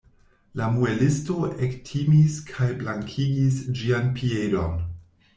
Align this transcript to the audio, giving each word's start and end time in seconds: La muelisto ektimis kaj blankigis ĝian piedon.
La 0.59 0.67
muelisto 0.75 1.35
ektimis 1.67 2.37
kaj 2.47 2.69
blankigis 2.79 3.59
ĝian 3.81 4.09
piedon. 4.17 4.81